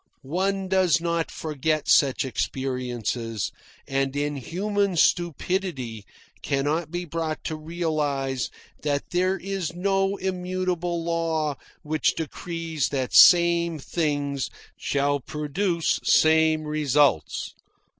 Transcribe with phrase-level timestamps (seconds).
[0.23, 3.51] One does not forget such experiences,
[3.87, 6.05] and, in human stupidity,
[6.41, 8.49] cannot be brought to realise
[8.81, 17.53] that there is no immutable law which decrees that same things shall produce same results.